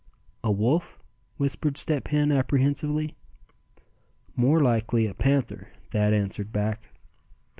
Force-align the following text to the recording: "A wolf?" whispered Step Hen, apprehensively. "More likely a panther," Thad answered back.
"A 0.43 0.51
wolf?" 0.51 0.97
whispered 1.37 1.77
Step 1.77 2.07
Hen, 2.07 2.31
apprehensively. 2.31 3.13
"More 4.35 4.59
likely 4.59 5.05
a 5.05 5.13
panther," 5.13 5.69
Thad 5.91 6.11
answered 6.11 6.51
back. 6.51 6.95